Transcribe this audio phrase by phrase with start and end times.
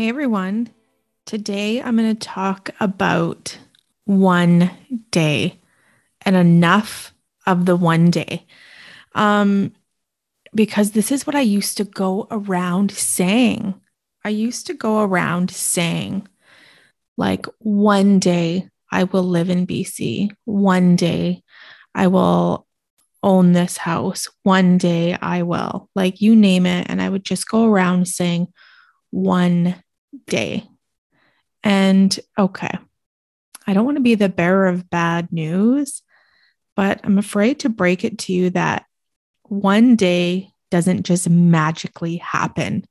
[0.00, 0.70] Hey everyone.
[1.26, 3.58] Today I'm going to talk about
[4.06, 4.70] one
[5.10, 5.60] day
[6.22, 7.12] and enough
[7.46, 8.46] of the one day.
[9.14, 9.74] Um,
[10.54, 13.78] because this is what I used to go around saying.
[14.24, 16.26] I used to go around saying,
[17.18, 20.30] like, one day I will live in BC.
[20.46, 21.42] One day
[21.94, 22.66] I will
[23.22, 24.28] own this house.
[24.44, 26.86] One day I will, like, you name it.
[26.88, 28.46] And I would just go around saying,
[29.10, 29.74] one
[30.26, 30.66] day.
[31.62, 32.78] And okay,
[33.66, 36.02] I don't want to be the bearer of bad news,
[36.76, 38.86] but I'm afraid to break it to you that
[39.42, 42.84] one day doesn't just magically happen.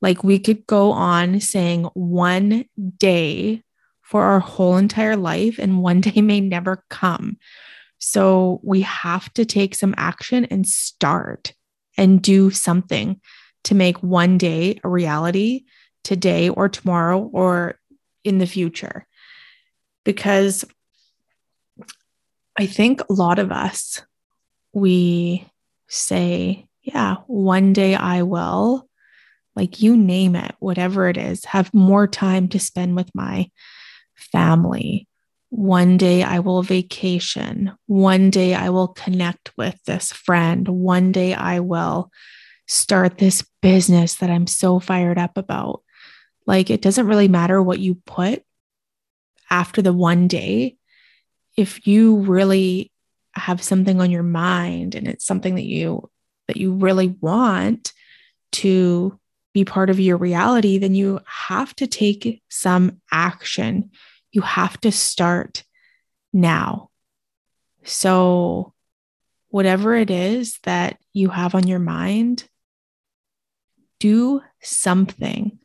[0.00, 2.66] Like we could go on saying one
[2.98, 3.62] day
[4.02, 7.38] for our whole entire life, and one day may never come.
[7.98, 11.54] So we have to take some action and start
[11.96, 13.20] and do something
[13.64, 15.64] to make one day a reality
[16.04, 17.78] today or tomorrow or
[18.22, 19.06] in the future.
[20.04, 20.64] Because
[22.56, 24.02] I think a lot of us,
[24.72, 25.48] we
[25.88, 28.88] say, yeah, one day I will,
[29.56, 33.50] like you name it, whatever it is, have more time to spend with my
[34.14, 35.08] family.
[35.50, 37.72] One day I will vacation.
[37.86, 40.66] One day I will connect with this friend.
[40.68, 42.10] One day I will
[42.66, 45.82] start this business that I'm so fired up about.
[46.46, 48.42] Like it doesn't really matter what you put
[49.50, 50.76] after the one day.
[51.56, 52.90] If you really
[53.32, 56.10] have something on your mind and it's something that you
[56.46, 57.92] that you really want
[58.52, 59.18] to
[59.54, 63.90] be part of your reality, then you have to take some action.
[64.32, 65.62] You have to start
[66.32, 66.90] now.
[67.84, 68.74] So,
[69.48, 72.48] whatever it is that you have on your mind,
[74.00, 75.60] do something.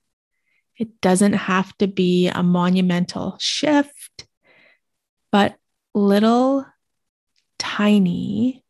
[0.80, 4.26] It doesn't have to be a monumental shift,
[5.30, 5.58] but
[5.94, 6.66] little
[7.60, 8.64] tiny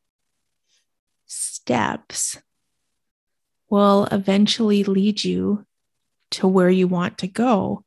[1.27, 2.41] steps
[3.69, 5.67] will eventually lead you
[6.31, 7.83] to where you want to go.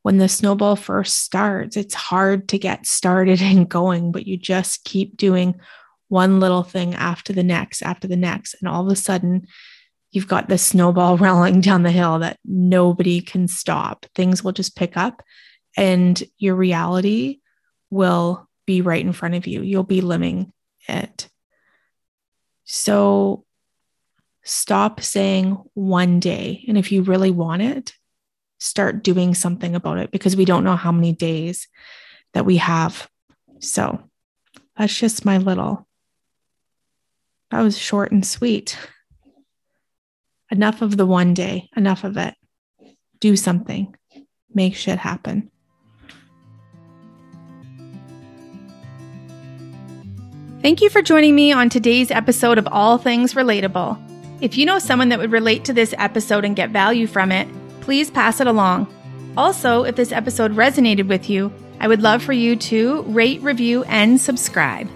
[0.00, 4.84] When the snowball first starts, it's hard to get started and going, but you just
[4.84, 5.60] keep doing
[6.08, 8.54] one little thing after the next, after the next.
[8.54, 9.46] And all of a sudden,
[10.10, 14.06] you've got the snowball rolling down the hill that nobody can stop.
[14.14, 15.22] Things will just pick up
[15.76, 17.40] and your reality
[17.90, 19.62] will be right in front of you.
[19.62, 20.52] You'll be living
[20.88, 21.28] it.
[22.64, 23.44] So
[24.44, 26.64] stop saying one day.
[26.68, 27.94] And if you really want it,
[28.58, 31.68] start doing something about it because we don't know how many days
[32.34, 33.08] that we have.
[33.60, 34.02] So
[34.76, 35.86] that's just my little,
[37.50, 38.76] that was short and sweet.
[40.50, 42.34] Enough of the one day, enough of it.
[43.20, 43.94] Do something,
[44.52, 45.50] make shit happen.
[50.62, 53.96] Thank you for joining me on today's episode of All Things Relatable.
[54.40, 57.46] If you know someone that would relate to this episode and get value from it,
[57.80, 58.92] please pass it along.
[59.36, 63.84] Also, if this episode resonated with you, I would love for you to rate, review,
[63.84, 64.88] and subscribe.